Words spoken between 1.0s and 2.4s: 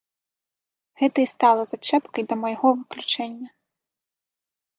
Гэта і стала зачэпкай да